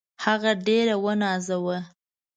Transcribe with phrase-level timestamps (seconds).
[0.25, 1.77] هغه ډېر ونازاوه.